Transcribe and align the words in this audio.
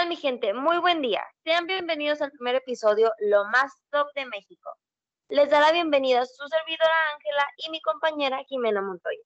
tal, 0.00 0.08
mi 0.08 0.16
gente? 0.16 0.54
Muy 0.54 0.78
buen 0.78 1.02
día. 1.02 1.22
Sean 1.44 1.66
bienvenidos 1.66 2.22
al 2.22 2.30
primer 2.30 2.54
episodio 2.54 3.12
Lo 3.18 3.44
más 3.46 3.70
top 3.90 4.06
de 4.14 4.24
México. 4.24 4.70
Les 5.28 5.50
da 5.50 5.60
la 5.60 5.72
bienvenida 5.72 6.24
su 6.24 6.42
servidora 6.48 6.94
Ángela 7.14 7.46
y 7.58 7.70
mi 7.70 7.82
compañera 7.82 8.42
Jimena 8.48 8.80
Montoya. 8.80 9.20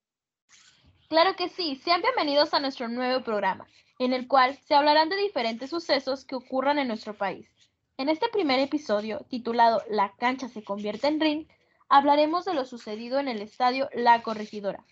Claro 1.08 1.36
que 1.36 1.48
sí, 1.48 1.76
sean 1.76 2.02
bienvenidos 2.02 2.54
a 2.54 2.58
nuestro 2.58 2.88
nuevo 2.88 3.22
programa, 3.22 3.68
en 4.00 4.12
el 4.12 4.26
cual 4.26 4.58
se 4.66 4.74
hablarán 4.74 5.10
de 5.10 5.16
diferentes 5.16 5.70
sucesos 5.70 6.24
que 6.24 6.34
ocurran 6.34 6.80
en 6.80 6.88
nuestro 6.88 7.14
país. 7.14 7.48
En 7.96 8.08
este 8.08 8.28
primer 8.28 8.58
episodio, 8.58 9.24
titulado 9.30 9.80
La 9.88 10.12
cancha 10.16 10.48
se 10.48 10.64
convierte 10.64 11.06
en 11.06 11.20
ring, 11.20 11.46
hablaremos 11.88 12.46
de 12.46 12.54
lo 12.54 12.64
sucedido 12.64 13.20
en 13.20 13.28
el 13.28 13.42
estadio 13.42 13.88
La 13.92 14.22
Corregidora, 14.22 14.84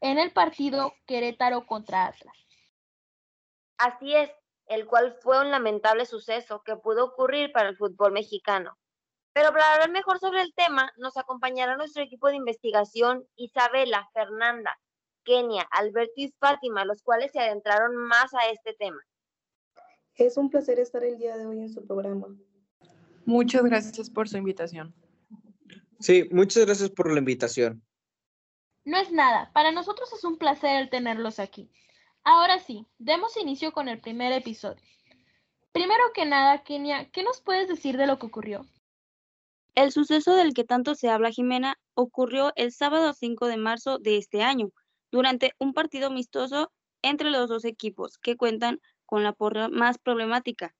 en 0.00 0.18
el 0.18 0.30
partido 0.30 0.94
Querétaro 1.06 1.66
contra 1.66 2.06
Atlas. 2.06 2.36
Así 3.78 4.14
es, 4.14 4.30
el 4.68 4.86
cual 4.86 5.16
fue 5.20 5.40
un 5.40 5.50
lamentable 5.50 6.06
suceso 6.06 6.62
que 6.64 6.76
pudo 6.76 7.06
ocurrir 7.06 7.52
para 7.52 7.68
el 7.68 7.76
fútbol 7.76 8.12
mexicano. 8.12 8.76
Pero 9.32 9.50
para 9.50 9.74
hablar 9.74 9.90
mejor 9.90 10.18
sobre 10.18 10.42
el 10.42 10.52
tema, 10.54 10.92
nos 10.96 11.16
acompañará 11.16 11.76
nuestro 11.76 12.02
equipo 12.02 12.28
de 12.28 12.36
investigación 12.36 13.26
Isabela, 13.36 14.08
Fernanda, 14.12 14.78
Kenia, 15.24 15.62
Alberto 15.70 16.14
y 16.16 16.32
Fátima, 16.38 16.84
los 16.84 17.02
cuales 17.02 17.32
se 17.32 17.40
adentraron 17.40 17.96
más 17.96 18.32
a 18.34 18.50
este 18.50 18.74
tema. 18.74 19.00
Es 20.16 20.36
un 20.36 20.50
placer 20.50 20.80
estar 20.80 21.04
el 21.04 21.18
día 21.18 21.36
de 21.36 21.46
hoy 21.46 21.60
en 21.60 21.70
su 21.70 21.86
programa. 21.86 22.26
Muchas 23.24 23.62
gracias 23.62 24.10
por 24.10 24.28
su 24.28 24.36
invitación. 24.38 24.94
Sí, 26.00 26.28
muchas 26.32 26.66
gracias 26.66 26.90
por 26.90 27.12
la 27.12 27.18
invitación. 27.18 27.82
No 28.84 28.96
es 28.96 29.12
nada, 29.12 29.50
para 29.52 29.70
nosotros 29.70 30.12
es 30.12 30.24
un 30.24 30.38
placer 30.38 30.82
el 30.82 30.90
tenerlos 30.90 31.38
aquí. 31.38 31.70
Ahora 32.30 32.58
sí, 32.58 32.86
demos 32.98 33.38
inicio 33.38 33.72
con 33.72 33.88
el 33.88 34.02
primer 34.02 34.32
episodio. 34.32 34.82
Primero 35.72 36.02
que 36.12 36.26
nada, 36.26 36.62
Kenia, 36.62 37.08
¿qué 37.10 37.22
nos 37.22 37.40
puedes 37.40 37.68
decir 37.68 37.96
de 37.96 38.06
lo 38.06 38.18
que 38.18 38.26
ocurrió? 38.26 38.66
El 39.74 39.92
suceso 39.92 40.34
del 40.34 40.52
que 40.52 40.64
tanto 40.64 40.94
se 40.94 41.08
habla, 41.08 41.30
Jimena, 41.30 41.78
ocurrió 41.94 42.52
el 42.56 42.70
sábado 42.70 43.14
5 43.14 43.46
de 43.46 43.56
marzo 43.56 43.98
de 43.98 44.18
este 44.18 44.42
año, 44.42 44.68
durante 45.10 45.54
un 45.58 45.72
partido 45.72 46.08
amistoso 46.08 46.70
entre 47.00 47.30
los 47.30 47.48
dos 47.48 47.64
equipos 47.64 48.18
que 48.18 48.36
cuentan 48.36 48.78
con 49.06 49.22
la 49.22 49.32
porra 49.32 49.70
más 49.70 49.96
problemática. 49.96 50.74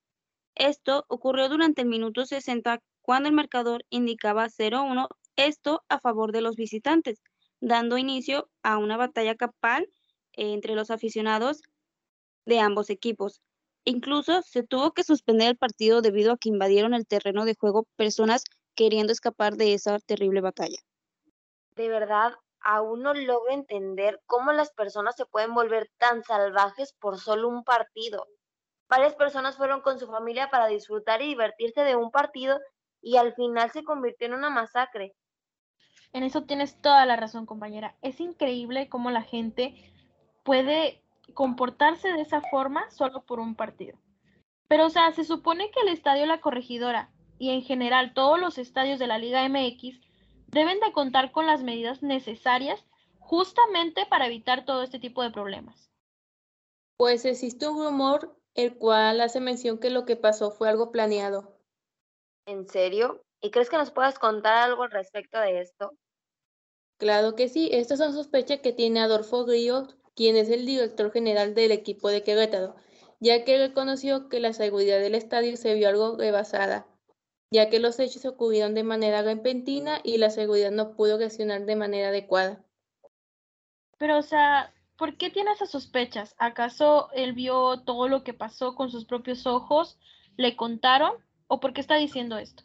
Esto 0.55 1.07
ocurrió 1.09 1.49
durante 1.49 1.81
el 1.81 1.89
minuto 1.89 2.27
60 2.27 2.83
cuando 3.01 3.31
el 3.31 3.35
marcador 3.35 3.87
indicaba 3.89 4.51
0-1, 4.51 5.09
esto 5.37 5.83
a 5.89 5.99
favor 5.99 6.31
de 6.31 6.43
los 6.43 6.57
visitantes, 6.57 7.23
dando 7.59 7.97
inicio 7.97 8.51
a 8.63 8.77
una 8.77 8.99
batalla 8.99 9.35
capal 9.35 9.89
entre 10.39 10.75
los 10.75 10.91
aficionados 10.91 11.63
de 12.47 12.61
ambos 12.61 12.91
equipos. 12.91 13.43
Incluso 13.85 14.43
se 14.43 14.63
tuvo 14.63 14.93
que 14.93 15.03
suspender 15.03 15.49
el 15.49 15.57
partido 15.57 16.01
debido 16.01 16.33
a 16.33 16.39
que 16.39 16.49
invadieron 16.49 16.95
el 16.95 17.07
terreno 17.07 17.45
de 17.45 17.57
juego 17.59 17.87
personas 17.97 18.45
queriendo 18.75 19.13
escapar 19.13 19.57
de 19.57 19.75
esa 19.75 19.99
terrible 19.99 20.41
batalla. 20.41 20.79
De 21.75 21.89
verdad, 21.89 22.35
aún 22.61 23.03
no 23.03 23.15
logro 23.15 23.51
entender 23.51 24.21
cómo 24.27 24.53
las 24.53 24.73
personas 24.73 25.17
se 25.17 25.27
pueden 25.27 25.55
volver 25.55 25.91
tan 25.99 26.23
salvajes 26.23 26.93
por 26.93 27.19
solo 27.19 27.49
un 27.49 27.65
partido. 27.65 28.27
Varias 28.89 29.15
personas 29.15 29.57
fueron 29.57 29.81
con 29.81 29.99
su 29.99 30.07
familia 30.07 30.51
para 30.51 30.67
disfrutar 30.67 31.21
y 31.21 31.29
divertirse 31.29 31.83
de 31.83 31.97
un 31.97 32.11
partido 32.11 32.59
y 33.01 33.17
al 33.17 33.35
final 33.35 33.71
se 33.71 33.85
convirtió 33.85 34.27
en 34.27 34.35
una 34.35 34.51
masacre. 34.51 35.15
En 36.13 36.23
eso 36.23 36.45
tienes 36.45 36.81
toda 36.81 37.05
la 37.05 37.17
razón, 37.17 37.47
compañera. 37.47 37.97
Es 38.01 38.21
increíble 38.21 38.89
cómo 38.89 39.11
la 39.11 39.23
gente 39.23 39.93
puede 40.49 41.03
comportarse 41.35 42.11
de 42.11 42.23
esa 42.23 42.41
forma 42.41 42.91
solo 42.91 43.23
por 43.27 43.39
un 43.39 43.55
partido. 43.55 43.99
Pero, 44.67 44.87
o 44.87 44.89
sea, 44.89 45.13
se 45.13 45.25
supone 45.25 45.71
que 45.71 45.81
el 45.81 45.89
estadio 45.89 46.25
La 46.25 46.41
Corregidora 46.41 47.11
y 47.39 47.51
en 47.51 47.61
general 47.61 48.15
todos 48.15 48.41
los 48.41 48.57
estadios 48.57 48.99
de 48.99 49.09
la 49.09 49.19
Liga 49.19 49.47
MX 49.47 50.01
deben 50.47 50.81
de 50.81 50.91
contar 50.93 51.33
con 51.33 51.47
las 51.47 51.63
medidas 51.63 52.03
necesarias 52.03 52.83
justamente 53.19 54.07
para 54.07 54.25
evitar 54.25 54.65
todo 54.65 54.83
este 54.83 54.99
tipo 54.99 55.23
de 55.23 55.31
problemas. 55.31 55.91
Pues 56.97 57.27
existe 57.27 57.69
un 57.69 57.85
rumor 57.85 58.35
el 58.55 58.79
cual 58.79 59.21
hace 59.21 59.41
mención 59.41 59.79
que 59.79 59.91
lo 59.91 60.07
que 60.07 60.17
pasó 60.17 60.51
fue 60.51 60.71
algo 60.71 60.91
planeado. 60.91 61.59
¿En 62.47 62.67
serio? 62.67 63.23
¿Y 63.43 63.51
crees 63.51 63.69
que 63.69 63.77
nos 63.77 63.91
puedas 63.91 64.19
contar 64.19 64.57
algo 64.57 64.85
al 64.85 64.93
respecto 64.93 65.39
de 65.39 65.61
esto? 65.61 65.93
Claro 66.97 67.37
que 67.37 67.51
sí, 67.51 67.69
estas 67.71 67.99
son 67.99 68.15
sospechas 68.15 68.61
que 68.61 68.73
tiene 68.73 69.01
Adolfo 69.01 69.45
Grillo, 69.45 69.89
quien 70.19 70.37
es 70.37 70.51
el 70.51 70.67
director 70.67 71.13
general 71.13 71.55
del 71.55 71.71
equipo 71.71 72.09
de 72.09 72.25
Querétaro, 72.25 72.75
ya 73.21 73.45
que 73.45 73.57
reconoció 73.57 74.29
que 74.29 74.41
la 74.41 74.53
seguridad 74.53 74.99
del 74.99 75.15
estadio 75.15 75.57
se 75.57 75.75
vio 75.75 75.89
algo 75.89 76.17
rebasada, 76.17 76.89
ya 77.53 77.71
que 77.71 77.79
los 77.79 78.01
hechos 78.01 78.25
ocurrieron 78.25 78.75
de 78.75 78.83
manera 78.83 79.23
repentina 79.23 80.01
y 80.03 80.19
la 80.19 80.31
seguridad 80.31 80.73
no 80.73 80.97
pudo 80.97 81.19
reaccionar 81.19 81.67
de 81.67 81.77
manera 81.77 82.09
adecuada. 82.09 82.65
Pero, 83.97 84.19
o 84.19 84.23
sea, 84.23 84.75
¿por 84.97 85.17
qué 85.17 85.31
tiene 85.31 85.53
esas 85.53 85.71
sospechas? 85.71 86.35
¿Acaso 86.37 87.11
él 87.13 87.33
vio 87.33 87.83
todo 87.85 88.09
lo 88.09 88.25
que 88.25 88.35
pasó 88.35 88.75
con 88.75 88.91
sus 88.91 89.05
propios 89.05 89.47
ojos? 89.47 90.01
¿Le 90.37 90.57
contaron? 90.57 91.13
¿O 91.47 91.61
por 91.61 91.73
qué 91.73 91.81
está 91.81 91.95
diciendo 91.95 92.39
esto? 92.39 92.65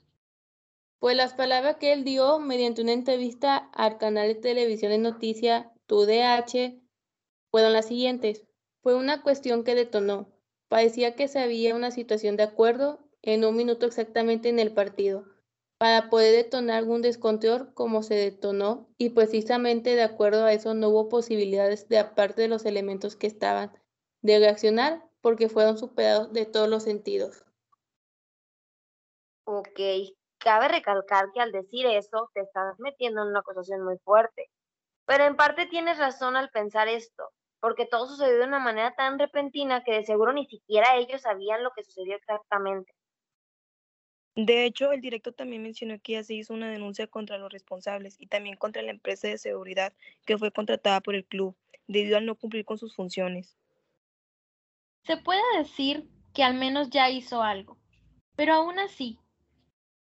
Pues 0.97 1.15
las 1.15 1.35
palabras 1.35 1.75
que 1.75 1.93
él 1.93 2.03
dio 2.03 2.39
mediante 2.39 2.81
una 2.81 2.93
entrevista 2.93 3.57
al 3.73 3.99
canal 3.99 4.27
de 4.27 4.35
televisión 4.41 4.91
de 4.91 4.97
noticias 4.97 5.67
TUDH 5.85 6.81
fueron 7.53 7.71
las 7.71 7.85
siguientes. 7.85 8.47
Fue 8.81 8.95
una 8.95 9.21
cuestión 9.21 9.63
que 9.63 9.75
detonó. 9.75 10.27
Parecía 10.69 11.15
que 11.15 11.27
se 11.27 11.37
había 11.37 11.75
una 11.75 11.91
situación 11.91 12.35
de 12.35 12.41
acuerdo 12.41 13.07
en 13.21 13.45
un 13.45 13.55
minuto 13.55 13.85
exactamente 13.85 14.49
en 14.49 14.57
el 14.57 14.73
partido, 14.73 15.25
para 15.77 16.09
poder 16.09 16.35
detonar 16.35 16.77
algún 16.77 17.03
descontrol 17.03 17.71
como 17.75 18.01
se 18.01 18.15
detonó 18.15 18.89
y 18.97 19.11
precisamente 19.11 19.95
de 19.95 20.01
acuerdo 20.01 20.45
a 20.45 20.51
eso 20.51 20.73
no 20.73 20.89
hubo 20.89 21.09
posibilidades 21.09 21.87
de 21.89 21.99
aparte 21.99 22.41
de 22.41 22.47
los 22.47 22.65
elementos 22.65 23.15
que 23.15 23.27
estaban 23.27 23.71
de 24.23 24.39
reaccionar 24.39 25.07
porque 25.21 25.47
fueron 25.47 25.77
superados 25.77 26.33
de 26.33 26.47
todos 26.47 26.67
los 26.67 26.81
sentidos. 26.81 27.45
Ok, 29.43 29.79
cabe 30.39 30.69
recalcar 30.69 31.27
que 31.31 31.39
al 31.39 31.51
decir 31.51 31.85
eso 31.85 32.31
te 32.33 32.41
estás 32.41 32.79
metiendo 32.79 33.21
en 33.21 33.27
una 33.27 33.41
acusación 33.41 33.83
muy 33.83 33.99
fuerte, 33.99 34.49
pero 35.05 35.25
en 35.25 35.35
parte 35.35 35.67
tienes 35.67 35.99
razón 35.99 36.35
al 36.35 36.49
pensar 36.49 36.87
esto, 36.87 37.29
porque 37.63 37.85
todo 37.85 38.09
sucedió 38.09 38.39
de 38.39 38.43
una 38.43 38.59
manera 38.59 38.93
tan 38.93 39.17
repentina 39.17 39.85
que 39.85 39.93
de 39.93 40.03
seguro 40.03 40.33
ni 40.33 40.45
siquiera 40.47 40.97
ellos 40.97 41.21
sabían 41.21 41.63
lo 41.63 41.71
que 41.71 41.85
sucedió 41.85 42.17
exactamente. 42.17 42.91
De 44.35 44.65
hecho, 44.65 44.91
el 44.91 44.99
director 44.99 45.33
también 45.33 45.63
mencionó 45.63 45.97
que 46.03 46.11
ya 46.11 46.25
se 46.25 46.33
hizo 46.33 46.53
una 46.53 46.69
denuncia 46.69 47.07
contra 47.07 47.37
los 47.37 47.49
responsables 47.49 48.17
y 48.19 48.27
también 48.27 48.57
contra 48.57 48.81
la 48.81 48.91
empresa 48.91 49.29
de 49.29 49.37
seguridad 49.37 49.93
que 50.25 50.37
fue 50.37 50.51
contratada 50.51 50.99
por 50.99 51.15
el 51.15 51.23
club 51.23 51.55
debido 51.87 52.17
a 52.17 52.21
no 52.21 52.35
cumplir 52.35 52.65
con 52.65 52.77
sus 52.77 52.97
funciones. 52.97 53.55
Se 55.05 55.15
puede 55.15 55.41
decir 55.57 56.09
que 56.33 56.43
al 56.43 56.55
menos 56.55 56.89
ya 56.89 57.09
hizo 57.09 57.43
algo, 57.43 57.77
pero 58.35 58.55
aún 58.55 58.77
así, 58.77 59.19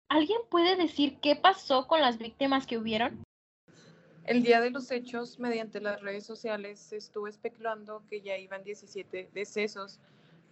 ¿alguien 0.09 0.41
puede 0.51 0.75
decir 0.75 1.21
qué 1.21 1.37
pasó 1.37 1.87
con 1.87 2.01
las 2.01 2.19
víctimas 2.19 2.67
que 2.67 2.78
hubieron? 2.78 3.22
El 4.25 4.44
día 4.44 4.60
de 4.60 4.71
los 4.71 4.93
hechos, 4.93 5.41
mediante 5.41 5.81
las 5.81 6.00
redes 6.00 6.25
sociales, 6.25 6.78
se 6.78 6.97
estuvo 6.97 7.27
especulando 7.27 8.05
que 8.09 8.21
ya 8.22 8.38
iban 8.38 8.62
17 8.62 9.31
decesos, 9.34 9.99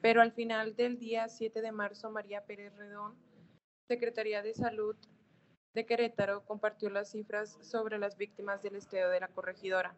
pero 0.01 0.21
al 0.23 0.33
final 0.33 0.75
del 0.75 0.99
día 0.99 1.29
7 1.29 1.63
de 1.63 1.71
marzo, 1.71 2.11
María 2.11 2.45
Pérez 2.45 2.75
Redón, 2.77 3.15
Secretaría 3.89 4.43
de 4.43 4.55
Salud 4.55 4.97
de 5.75 5.87
Querétaro, 5.87 6.45
compartió 6.45 6.91
las 6.91 7.13
cifras 7.13 7.59
sobre 7.61 7.99
las 7.99 8.17
víctimas 8.17 8.61
del 8.61 8.75
estadio 8.75 9.09
de 9.09 9.21
la 9.21 9.29
corregidora, 9.29 9.95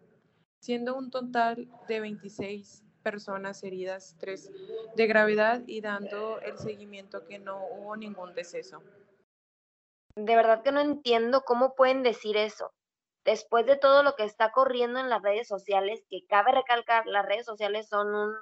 siendo 0.61 0.95
un 0.95 1.11
total 1.11 1.67
de 1.89 2.01
26 2.01 2.85
personas 3.03 3.65
heridas, 3.65 4.17
3 4.19 4.51
de 4.97 5.07
gravedad 5.07 5.63
y 5.67 5.81
dando 5.81 6.41
el 6.41 6.59
seguimiento 6.59 7.27
que 7.27 7.39
no 7.39 7.65
hubo 7.67 7.97
ningún 7.97 8.35
deceso. 8.35 8.83
De 10.15 10.37
verdad 10.37 10.63
que 10.63 10.73
no 10.73 10.81
entiendo 10.81 11.41
cómo 11.47 11.75
pueden 11.75 12.03
decir 12.03 12.37
eso. 12.37 12.71
Después 13.25 13.67
de 13.67 13.77
todo 13.77 14.03
lo 14.03 14.17
que 14.17 14.25
está 14.25 14.51
corriendo 14.51 14.99
en 14.99 15.09
las 15.09 15.23
redes 15.23 15.47
sociales, 15.47 16.05
que 16.11 16.27
cabe 16.27 16.53
recalcar, 16.53 17.07
las 17.07 17.25
redes 17.25 17.47
sociales 17.47 17.89
son 17.89 18.15
un 18.15 18.35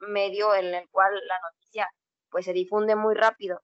medio 0.00 0.54
en 0.54 0.72
el 0.74 0.88
cual 0.90 1.12
la 1.26 1.38
noticia 1.40 1.88
pues 2.30 2.44
se 2.44 2.52
difunde 2.52 2.94
muy 2.94 3.14
rápido. 3.14 3.60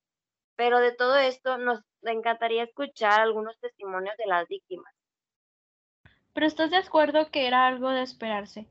Pero 0.57 0.81
de 0.81 0.93
todo 0.93 1.17
esto 1.17 1.59
nos 1.59 1.83
encantaría 2.03 2.65
escuchar 2.65 3.21
algunos 3.21 3.59
testimonios 3.61 4.17
de 4.17 4.27
las 4.27 4.49
víctimas. 4.49 4.93
Pero 6.33 6.47
estás 6.47 6.71
de 6.71 6.79
acuerdo 6.79 7.31
que 7.31 7.47
era 7.47 7.67
algo 7.67 7.91
de 7.91 8.03
esperarse. 8.03 8.67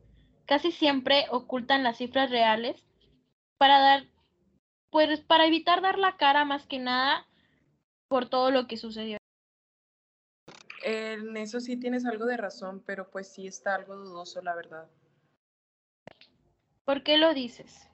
Casi 0.45 0.71
siempre 0.71 1.25
ocultan 1.31 1.83
las 1.83 1.97
cifras 1.97 2.29
reales 2.29 2.85
para 3.57 3.79
dar, 3.79 4.03
pues 4.89 5.21
para 5.21 5.47
evitar 5.47 5.81
dar 5.81 5.97
la 5.97 6.17
cara 6.17 6.45
más 6.45 6.67
que 6.67 6.77
nada 6.77 7.25
por 8.07 8.29
todo 8.29 8.51
lo 8.51 8.67
que 8.67 8.77
sucedió. 8.77 9.17
En 10.87 11.35
eso 11.35 11.59
sí 11.59 11.77
tienes 11.77 12.05
algo 12.05 12.27
de 12.27 12.37
razón, 12.37 12.83
pero 12.85 13.09
pues 13.09 13.27
sí 13.27 13.47
está 13.47 13.73
algo 13.73 13.95
dudoso, 13.95 14.39
la 14.43 14.53
verdad. 14.53 14.87
¿Por 16.83 17.01
qué 17.01 17.17
lo 17.17 17.33
dices? 17.33 17.89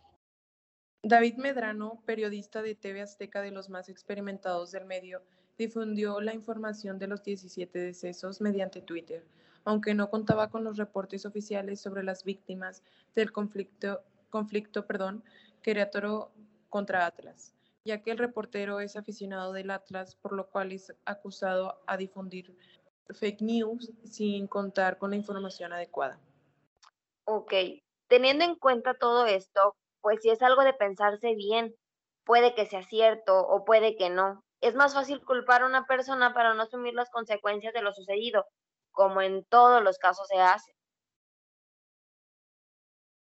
David 1.01 1.38
Medrano, 1.38 2.03
periodista 2.05 2.61
de 2.61 2.75
TV 2.75 3.01
Azteca 3.01 3.41
de 3.41 3.51
los 3.51 3.69
más 3.69 3.88
experimentados 3.88 4.71
del 4.71 4.83
medio, 4.83 5.23
difundió 5.57 6.19
la 6.19 6.33
información 6.33 6.99
de 6.99 7.07
los 7.07 7.23
17 7.23 7.79
decesos 7.79 8.41
mediante 8.41 8.81
Twitter, 8.81 9.25
aunque 9.63 9.93
no 9.93 10.09
contaba 10.09 10.49
con 10.49 10.65
los 10.65 10.75
reportes 10.75 11.25
oficiales 11.25 11.79
sobre 11.79 12.03
las 12.03 12.25
víctimas 12.25 12.83
del 13.15 13.31
conflicto, 13.31 14.03
conflicto 14.29 14.85
perdón, 14.85 15.23
Querétaro 15.61 16.33
contra 16.67 17.05
Atlas, 17.05 17.53
ya 17.85 18.03
que 18.03 18.11
el 18.11 18.17
reportero 18.17 18.81
es 18.81 18.97
aficionado 18.97 19.53
del 19.53 19.71
Atlas, 19.71 20.15
por 20.15 20.33
lo 20.33 20.49
cual 20.49 20.73
es 20.73 20.93
acusado 21.05 21.81
a 21.88 21.95
difundir 21.95 22.53
fake 23.09 23.42
news 23.42 23.92
sin 24.06 24.48
contar 24.48 24.98
con 24.98 25.12
la 25.12 25.15
información 25.15 25.74
adecuada. 25.74 26.19
Ok, 27.25 27.53
teniendo 28.07 28.44
en 28.44 28.56
cuenta 28.56 28.94
todo 28.94 29.25
esto, 29.25 29.75
pues 30.01 30.19
si 30.21 30.30
es 30.30 30.42
algo 30.42 30.63
de 30.63 30.74
pensarse 30.74 31.36
bien, 31.36 31.75
puede 32.24 32.56
que 32.56 32.65
sea 32.65 32.83
cierto 32.83 33.39
o 33.39 33.65
puede 33.65 33.95
que 33.95 34.09
no. 34.09 34.44
Es 34.62 34.75
más 34.75 34.94
fácil 34.94 35.24
culpar 35.24 35.63
a 35.63 35.65
una 35.65 35.86
persona 35.86 36.33
para 36.33 36.53
no 36.53 36.63
asumir 36.63 36.94
las 36.94 37.09
consecuencias 37.09 37.74
de 37.74 37.81
lo 37.81 37.94
sucedido, 37.94 38.45
como 38.92 39.21
en 39.21 39.44
todos 39.45 39.81
los 39.83 39.98
casos 39.98 40.27
se 40.27 40.39
hace. 40.39 40.75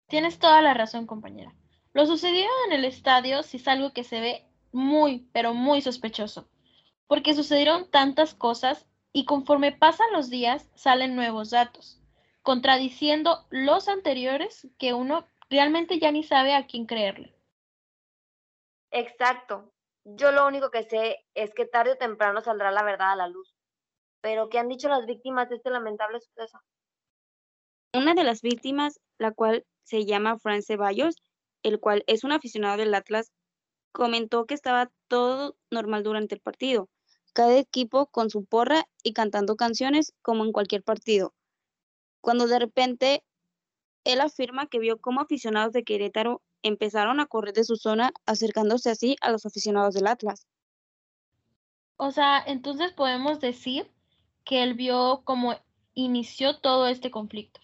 Tienes 0.07 0.39
toda 0.39 0.61
la 0.61 0.73
razón, 0.73 1.07
compañera. 1.07 1.55
Lo 1.93 2.05
sucedido 2.05 2.49
en 2.67 2.73
el 2.73 2.85
estadio 2.85 3.43
sí 3.43 3.57
es 3.57 3.67
algo 3.67 3.93
que 3.93 4.03
se 4.03 4.19
ve 4.19 4.47
muy, 4.71 5.29
pero 5.33 5.53
muy 5.53 5.81
sospechoso, 5.81 6.49
porque 7.07 7.33
sucedieron 7.33 7.89
tantas 7.89 8.33
cosas 8.33 8.87
y 9.13 9.25
conforme 9.25 9.71
pasan 9.71 10.11
los 10.13 10.29
días 10.29 10.69
salen 10.75 11.15
nuevos 11.15 11.49
datos, 11.49 12.01
contradiciendo 12.41 13.45
los 13.49 13.87
anteriores 13.87 14.67
que 14.77 14.93
uno 14.93 15.25
realmente 15.49 15.99
ya 15.99 16.11
ni 16.11 16.23
sabe 16.23 16.55
a 16.55 16.65
quién 16.65 16.85
creerle. 16.85 17.35
Exacto. 18.91 19.71
Yo 20.03 20.31
lo 20.31 20.47
único 20.47 20.71
que 20.71 20.83
sé 20.83 21.25
es 21.35 21.53
que 21.53 21.65
tarde 21.65 21.91
o 21.91 21.97
temprano 21.97 22.41
saldrá 22.41 22.71
la 22.71 22.83
verdad 22.83 23.11
a 23.11 23.15
la 23.15 23.27
luz. 23.27 23.55
Pero, 24.21 24.49
¿qué 24.49 24.59
han 24.59 24.67
dicho 24.67 24.87
las 24.87 25.05
víctimas 25.05 25.49
de 25.49 25.55
este 25.55 25.69
lamentable 25.69 26.19
suceso? 26.19 26.59
Una 27.93 28.13
de 28.13 28.23
las 28.23 28.41
víctimas, 28.41 28.99
la 29.17 29.31
cual 29.31 29.65
se 29.83 30.05
llama 30.05 30.39
Fran 30.39 30.61
Ceballos, 30.61 31.15
el 31.63 31.79
cual 31.79 32.03
es 32.07 32.23
un 32.23 32.31
aficionado 32.31 32.77
del 32.77 32.93
Atlas, 32.93 33.31
comentó 33.91 34.45
que 34.45 34.53
estaba 34.53 34.89
todo 35.07 35.55
normal 35.69 36.03
durante 36.03 36.35
el 36.35 36.41
partido, 36.41 36.87
cada 37.33 37.57
equipo 37.57 38.07
con 38.07 38.29
su 38.29 38.45
porra 38.45 38.85
y 39.03 39.13
cantando 39.13 39.55
canciones 39.55 40.13
como 40.21 40.43
en 40.45 40.51
cualquier 40.51 40.83
partido. 40.83 41.33
Cuando 42.21 42.47
de 42.47 42.59
repente 42.59 43.23
él 44.03 44.21
afirma 44.21 44.67
que 44.67 44.79
vio 44.79 44.99
cómo 44.99 45.21
aficionados 45.21 45.73
de 45.73 45.83
Querétaro 45.83 46.41
empezaron 46.63 47.19
a 47.19 47.25
correr 47.25 47.53
de 47.53 47.63
su 47.63 47.75
zona, 47.75 48.11
acercándose 48.25 48.89
así 48.89 49.15
a 49.21 49.31
los 49.31 49.45
aficionados 49.45 49.93
del 49.93 50.07
Atlas. 50.07 50.47
O 51.97 52.11
sea, 52.11 52.43
entonces 52.45 52.93
podemos 52.93 53.39
decir 53.39 53.91
que 54.43 54.63
él 54.63 54.73
vio 54.73 55.21
cómo 55.23 55.55
inició 55.93 56.59
todo 56.59 56.87
este 56.87 57.11
conflicto. 57.11 57.61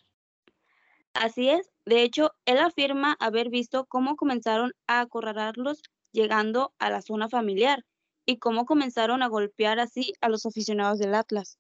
Así 1.14 1.50
es, 1.50 1.72
de 1.86 2.04
hecho, 2.04 2.36
él 2.46 2.60
afirma 2.60 3.18
haber 3.19 3.50
visto 3.50 3.86
cómo 3.86 4.16
comenzaron 4.16 4.74
a 4.86 5.02
acorralarlos 5.02 5.81
llegando 6.12 6.74
a 6.78 6.92
la 6.92 7.02
zona 7.02 7.30
familiar 7.30 7.84
y 8.27 8.39
cómo 8.39 8.65
comenzaron 8.65 9.24
a 9.24 9.29
golpear 9.29 9.79
así 9.79 10.13
a 10.21 10.27
los 10.27 10.45
aficionados 10.45 11.00
del 11.00 11.15
Atlas. 11.15 11.57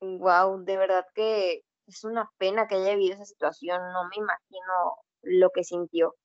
Wow, 0.00 0.64
de 0.64 0.76
verdad 0.78 1.04
que 1.14 1.62
es 1.86 2.02
una 2.04 2.28
pena 2.38 2.66
que 2.66 2.76
haya 2.76 2.96
vivido 2.96 3.14
esa 3.14 3.26
situación, 3.26 3.80
no 3.92 4.08
me 4.08 4.16
imagino 4.16 4.96
lo 5.20 5.50
que 5.50 5.62
sintió. 5.62 6.16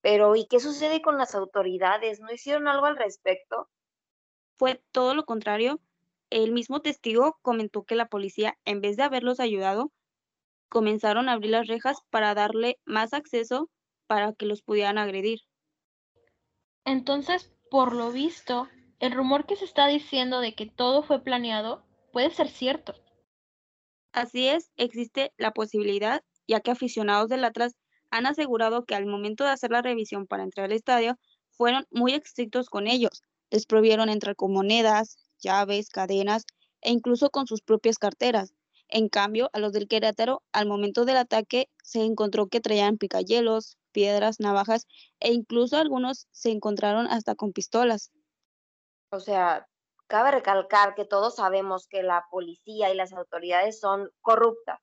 Pero, 0.00 0.34
¿y 0.34 0.46
qué 0.46 0.60
sucede 0.60 1.02
con 1.02 1.18
las 1.18 1.34
autoridades? 1.34 2.20
¿No 2.20 2.32
hicieron 2.32 2.66
algo 2.66 2.86
al 2.86 2.96
respecto? 2.96 3.68
Fue 4.56 4.82
todo 4.92 5.14
lo 5.14 5.24
contrario. 5.24 5.78
El 6.30 6.52
mismo 6.52 6.80
testigo 6.80 7.38
comentó 7.42 7.84
que 7.84 7.96
la 7.96 8.08
policía, 8.08 8.56
en 8.64 8.80
vez 8.80 8.96
de 8.96 9.02
haberlos 9.02 9.40
ayudado, 9.40 9.92
comenzaron 10.70 11.28
a 11.28 11.32
abrir 11.32 11.50
las 11.50 11.66
rejas 11.66 11.98
para 12.10 12.34
darle 12.34 12.78
más 12.86 13.12
acceso 13.12 13.70
para 14.06 14.32
que 14.32 14.46
los 14.46 14.62
pudieran 14.62 14.98
agredir. 14.98 15.40
Entonces, 16.84 17.53
por 17.74 17.92
lo 17.92 18.12
visto, 18.12 18.68
el 19.00 19.10
rumor 19.10 19.46
que 19.46 19.56
se 19.56 19.64
está 19.64 19.88
diciendo 19.88 20.38
de 20.38 20.54
que 20.54 20.64
todo 20.64 21.02
fue 21.02 21.24
planeado 21.24 21.82
puede 22.12 22.30
ser 22.30 22.48
cierto. 22.48 22.94
Así 24.12 24.46
es, 24.46 24.70
existe 24.76 25.32
la 25.38 25.50
posibilidad, 25.50 26.22
ya 26.46 26.60
que 26.60 26.70
aficionados 26.70 27.28
del 27.28 27.42
Atlas 27.42 27.74
han 28.10 28.26
asegurado 28.26 28.84
que 28.84 28.94
al 28.94 29.06
momento 29.06 29.42
de 29.42 29.50
hacer 29.50 29.72
la 29.72 29.82
revisión 29.82 30.28
para 30.28 30.44
entrar 30.44 30.66
al 30.66 30.72
estadio, 30.72 31.18
fueron 31.50 31.84
muy 31.90 32.12
estrictos 32.12 32.70
con 32.70 32.86
ellos. 32.86 33.24
Les 33.50 33.66
prohibieron 33.66 34.08
entrar 34.08 34.36
con 34.36 34.52
monedas, 34.52 35.16
llaves, 35.40 35.88
cadenas 35.88 36.44
e 36.80 36.92
incluso 36.92 37.30
con 37.30 37.48
sus 37.48 37.60
propias 37.60 37.98
carteras. 37.98 38.54
En 38.94 39.08
cambio, 39.08 39.50
a 39.52 39.58
los 39.58 39.72
del 39.72 39.88
Querétaro, 39.88 40.44
al 40.52 40.68
momento 40.68 41.04
del 41.04 41.16
ataque, 41.16 41.68
se 41.82 42.04
encontró 42.04 42.46
que 42.46 42.60
traían 42.60 42.96
picayelos, 42.96 43.76
piedras, 43.90 44.38
navajas 44.38 44.86
e 45.18 45.32
incluso 45.32 45.78
algunos 45.78 46.28
se 46.30 46.52
encontraron 46.52 47.08
hasta 47.08 47.34
con 47.34 47.52
pistolas. 47.52 48.12
O 49.10 49.18
sea, 49.18 49.66
cabe 50.06 50.30
recalcar 50.30 50.94
que 50.94 51.04
todos 51.04 51.34
sabemos 51.34 51.88
que 51.88 52.04
la 52.04 52.24
policía 52.30 52.92
y 52.92 52.94
las 52.94 53.12
autoridades 53.12 53.80
son 53.80 54.10
corruptas, 54.20 54.78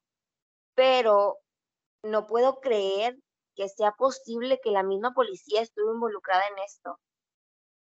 pero 0.76 1.38
no 2.04 2.28
puedo 2.28 2.60
creer 2.60 3.18
que 3.56 3.70
sea 3.70 3.94
posible 3.94 4.60
que 4.62 4.72
la 4.72 4.84
misma 4.84 5.14
policía 5.14 5.62
estuvo 5.62 5.94
involucrada 5.94 6.44
en 6.50 6.62
esto. 6.66 7.00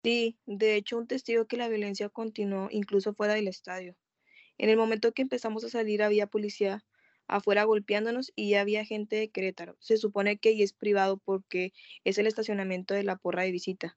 Sí, 0.04 0.38
de 0.44 0.76
hecho, 0.76 0.98
un 0.98 1.06
testigo 1.06 1.46
que 1.46 1.56
la 1.56 1.68
violencia 1.68 2.10
continuó 2.10 2.68
incluso 2.70 3.14
fuera 3.14 3.32
del 3.32 3.48
estadio. 3.48 3.96
En 4.58 4.70
el 4.70 4.76
momento 4.76 5.12
que 5.12 5.22
empezamos 5.22 5.64
a 5.64 5.68
salir 5.68 6.02
había 6.02 6.26
policía 6.26 6.84
afuera 7.26 7.64
golpeándonos 7.64 8.32
y 8.36 8.50
ya 8.50 8.60
había 8.60 8.84
gente 8.84 9.16
de 9.16 9.30
Querétaro. 9.30 9.76
Se 9.80 9.96
supone 9.96 10.36
que 10.36 10.50
ahí 10.50 10.62
es 10.62 10.72
privado 10.72 11.16
porque 11.18 11.72
es 12.04 12.18
el 12.18 12.26
estacionamiento 12.26 12.94
de 12.94 13.04
la 13.04 13.16
porra 13.16 13.42
de 13.42 13.52
visita. 13.52 13.96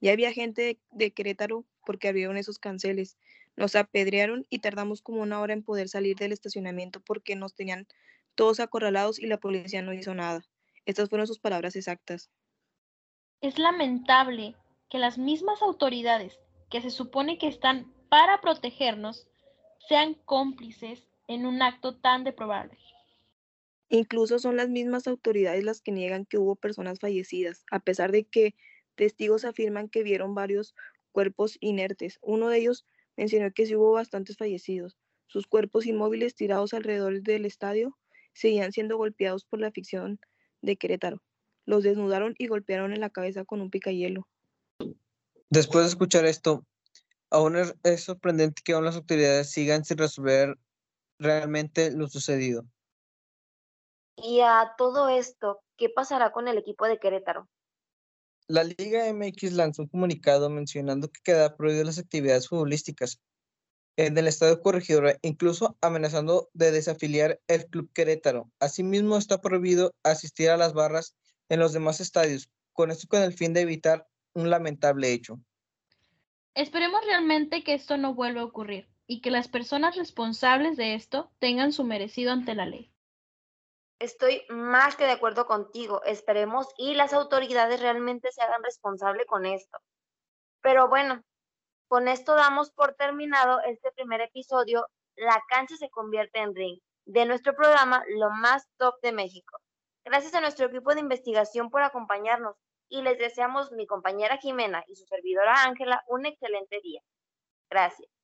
Ya 0.00 0.12
había 0.12 0.32
gente 0.32 0.62
de, 0.62 0.78
de 0.90 1.12
Querétaro 1.12 1.64
porque 1.84 2.08
abrieron 2.08 2.36
esos 2.36 2.58
canceles. 2.58 3.16
Nos 3.56 3.74
apedrearon 3.76 4.46
y 4.50 4.58
tardamos 4.58 5.00
como 5.00 5.22
una 5.22 5.40
hora 5.40 5.54
en 5.54 5.62
poder 5.62 5.88
salir 5.88 6.16
del 6.16 6.32
estacionamiento 6.32 7.00
porque 7.00 7.36
nos 7.36 7.54
tenían 7.54 7.86
todos 8.34 8.60
acorralados 8.60 9.18
y 9.18 9.26
la 9.26 9.38
policía 9.38 9.82
no 9.82 9.94
hizo 9.94 10.14
nada. 10.14 10.44
Estas 10.84 11.08
fueron 11.08 11.26
sus 11.26 11.38
palabras 11.38 11.74
exactas. 11.74 12.30
Es 13.40 13.58
lamentable 13.58 14.54
que 14.88 14.98
las 14.98 15.18
mismas 15.18 15.62
autoridades 15.62 16.38
que 16.70 16.80
se 16.80 16.90
supone 16.90 17.38
que 17.38 17.48
están 17.48 17.92
para 18.08 18.40
protegernos 18.40 19.26
sean 19.88 20.14
cómplices 20.24 21.06
en 21.28 21.46
un 21.46 21.62
acto 21.62 21.96
tan 21.96 22.24
deprobable. 22.24 22.78
Incluso 23.88 24.38
son 24.38 24.56
las 24.56 24.68
mismas 24.68 25.06
autoridades 25.06 25.62
las 25.64 25.80
que 25.80 25.92
niegan 25.92 26.26
que 26.26 26.38
hubo 26.38 26.56
personas 26.56 26.98
fallecidas, 26.98 27.64
a 27.70 27.78
pesar 27.78 28.10
de 28.10 28.24
que 28.24 28.54
testigos 28.96 29.44
afirman 29.44 29.88
que 29.88 30.02
vieron 30.02 30.34
varios 30.34 30.74
cuerpos 31.12 31.56
inertes. 31.60 32.18
Uno 32.20 32.48
de 32.48 32.58
ellos 32.58 32.84
mencionó 33.16 33.52
que 33.52 33.66
sí 33.66 33.76
hubo 33.76 33.92
bastantes 33.92 34.36
fallecidos. 34.36 34.98
Sus 35.28 35.46
cuerpos 35.46 35.86
inmóviles 35.86 36.34
tirados 36.34 36.74
alrededor 36.74 37.22
del 37.22 37.44
estadio 37.44 37.96
seguían 38.32 38.72
siendo 38.72 38.96
golpeados 38.96 39.44
por 39.44 39.60
la 39.60 39.70
ficción 39.70 40.18
de 40.62 40.76
Querétaro. 40.76 41.22
Los 41.64 41.84
desnudaron 41.84 42.34
y 42.38 42.48
golpearon 42.48 42.92
en 42.92 43.00
la 43.00 43.10
cabeza 43.10 43.44
con 43.44 43.60
un 43.60 43.70
picayelo. 43.70 44.28
Después 45.48 45.84
de 45.84 45.90
escuchar 45.90 46.26
esto, 46.26 46.64
aún 47.30 47.56
es, 47.56 47.74
es 47.82 48.04
sorprendente 48.04 48.62
que 48.64 48.72
aún 48.72 48.84
las 48.84 48.96
autoridades 48.96 49.50
sigan 49.50 49.84
sin 49.84 49.98
resolver 49.98 50.56
realmente 51.18 51.90
lo 51.90 52.08
sucedido. 52.08 52.64
Y 54.16 54.40
a 54.40 54.72
todo 54.78 55.08
esto, 55.08 55.60
¿qué 55.76 55.88
pasará 55.88 56.32
con 56.32 56.48
el 56.48 56.58
equipo 56.58 56.86
de 56.86 56.98
Querétaro? 56.98 57.48
La 58.48 58.64
Liga 58.64 59.12
MX 59.12 59.52
lanzó 59.52 59.82
un 59.82 59.88
comunicado 59.88 60.48
mencionando 60.48 61.10
que 61.10 61.20
queda 61.22 61.56
prohibidas 61.56 61.86
las 61.86 61.98
actividades 61.98 62.48
futbolísticas 62.48 63.20
en 63.96 64.16
el 64.16 64.28
Estadio 64.28 64.60
Corregidora, 64.60 65.16
incluso 65.22 65.76
amenazando 65.80 66.48
de 66.52 66.70
desafiliar 66.70 67.40
el 67.48 67.66
Club 67.66 67.90
Querétaro. 67.92 68.50
Asimismo, 68.60 69.16
está 69.16 69.40
prohibido 69.40 69.94
asistir 70.02 70.50
a 70.50 70.56
las 70.56 70.74
barras 70.74 71.16
en 71.48 71.60
los 71.60 71.72
demás 71.72 72.00
estadios, 72.00 72.50
con 72.72 72.90
esto 72.90 73.08
con 73.08 73.22
el 73.22 73.32
fin 73.32 73.52
de 73.52 73.62
evitar 73.62 74.06
un 74.34 74.50
lamentable 74.50 75.12
hecho. 75.12 75.40
Esperemos 76.56 77.04
realmente 77.04 77.62
que 77.62 77.74
esto 77.74 77.98
no 77.98 78.14
vuelva 78.14 78.40
a 78.40 78.44
ocurrir 78.46 78.88
y 79.06 79.20
que 79.20 79.30
las 79.30 79.46
personas 79.46 79.94
responsables 79.94 80.78
de 80.78 80.94
esto 80.94 81.30
tengan 81.38 81.70
su 81.70 81.84
merecido 81.84 82.32
ante 82.32 82.54
la 82.54 82.64
ley. 82.64 82.90
Estoy 83.98 84.42
más 84.48 84.96
que 84.96 85.04
de 85.04 85.12
acuerdo 85.12 85.46
contigo. 85.46 86.02
Esperemos 86.04 86.66
y 86.78 86.94
las 86.94 87.12
autoridades 87.12 87.82
realmente 87.82 88.32
se 88.32 88.40
hagan 88.40 88.62
responsable 88.62 89.26
con 89.26 89.44
esto. 89.44 89.78
Pero 90.62 90.88
bueno, 90.88 91.22
con 91.88 92.08
esto 92.08 92.34
damos 92.34 92.70
por 92.70 92.94
terminado 92.94 93.60
este 93.66 93.92
primer 93.92 94.22
episodio, 94.22 94.86
La 95.14 95.42
cancha 95.50 95.76
se 95.76 95.90
convierte 95.90 96.38
en 96.38 96.54
ring, 96.54 96.80
de 97.04 97.26
nuestro 97.26 97.54
programa 97.54 98.02
Lo 98.08 98.30
más 98.30 98.66
top 98.78 98.94
de 99.02 99.12
México. 99.12 99.58
Gracias 100.06 100.32
a 100.32 100.40
nuestro 100.40 100.66
equipo 100.66 100.94
de 100.94 101.00
investigación 101.00 101.68
por 101.68 101.82
acompañarnos. 101.82 102.56
Y 102.88 103.02
les 103.02 103.18
deseamos 103.18 103.72
mi 103.72 103.86
compañera 103.86 104.38
Jimena 104.38 104.84
y 104.88 104.96
su 104.96 105.06
servidora 105.06 105.64
Ángela 105.64 106.02
un 106.08 106.26
excelente 106.26 106.80
día. 106.82 107.02
Gracias. 107.70 108.15